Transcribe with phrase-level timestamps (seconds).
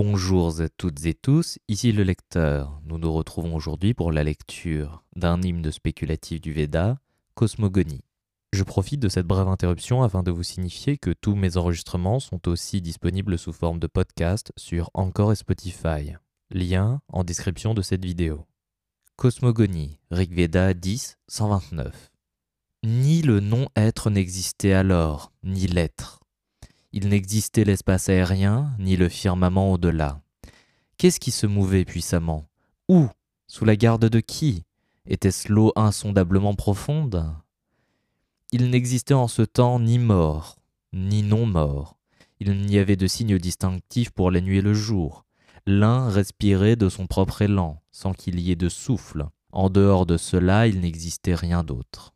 [0.00, 2.80] Bonjour à toutes et tous, ici le lecteur.
[2.84, 7.00] Nous nous retrouvons aujourd'hui pour la lecture d'un hymne spéculatif du Veda,
[7.34, 8.04] Cosmogonie.
[8.52, 12.46] Je profite de cette brève interruption afin de vous signifier que tous mes enregistrements sont
[12.46, 16.12] aussi disponibles sous forme de podcast sur Encore et Spotify.
[16.52, 18.46] Lien en description de cette vidéo.
[19.16, 22.12] Cosmogonie, Rigveda 10, 129.
[22.84, 26.20] Ni le non-être n'existait alors, ni l'être.
[26.92, 30.20] Il n'existait l'espace aérien, ni le firmament au-delà.
[30.96, 32.48] Qu'est-ce qui se mouvait puissamment?
[32.88, 33.08] Où?
[33.46, 34.64] Sous la garde de qui?
[35.06, 37.32] Était-ce l'eau insondablement profonde?
[38.52, 40.56] Il n'existait en ce temps ni mort,
[40.92, 41.98] ni non-mort.
[42.40, 45.24] Il n'y avait de signe distinctif pour la nuit et le jour.
[45.66, 49.26] L'un respirait de son propre élan, sans qu'il y ait de souffle.
[49.52, 52.14] En dehors de cela, il n'existait rien d'autre.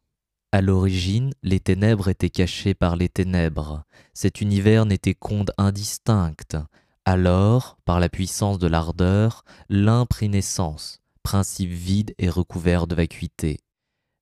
[0.54, 3.84] À l'origine, les ténèbres étaient cachées par les ténèbres.
[4.12, 6.58] Cet univers n'était qu'onde indistincte.
[7.06, 13.60] Alors, par la puissance de l'ardeur, l'un prit naissance, principe vide et recouvert de vacuité.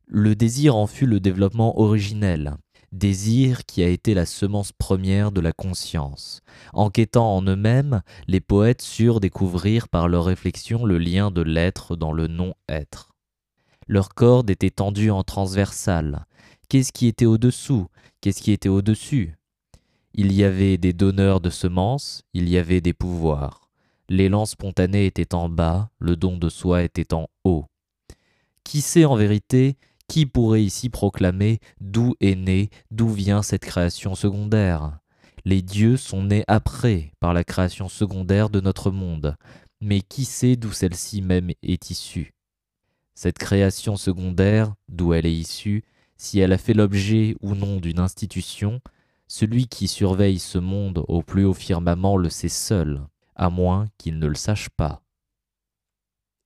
[0.07, 2.57] Le désir en fut le développement originel,
[2.93, 6.43] désir qui a été la semence première de la conscience.
[6.73, 12.13] Enquêtant en eux-mêmes, les poètes surent découvrir par leur réflexion le lien de l'être dans
[12.13, 13.10] le non-être.
[13.91, 16.25] Leur corde était tendue en transversale.
[16.69, 17.89] Qu'est-ce qui était au-dessous?
[18.21, 19.35] Qu'est-ce qui était au-dessus?
[20.15, 23.69] Il y avait des donneurs de semences, il y avait des pouvoirs.
[24.09, 27.65] L'élan spontané était en bas, le don de soi était en haut.
[28.63, 29.77] Qui sait en vérité?
[30.07, 35.01] Qui pourrait ici proclamer d'où est née, d'où vient cette création secondaire?
[35.45, 39.35] Les dieux sont nés après, par la création secondaire de notre monde,
[39.81, 42.35] mais qui sait d'où celle-ci même est issue?
[43.15, 45.85] Cette création secondaire, d'où elle est issue,
[46.17, 48.81] si elle a fait l'objet ou non d'une institution,
[49.27, 54.19] celui qui surveille ce monde au plus haut firmament le sait seul, à moins qu'il
[54.19, 55.03] ne le sache pas.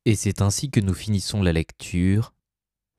[0.05, 2.35] Et c'est ainsi que nous finissons la lecture.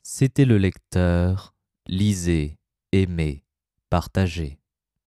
[0.02, 1.54] C'était le lecteur,
[1.88, 2.58] lisez,
[2.92, 3.44] aimez,
[3.90, 4.60] partagez.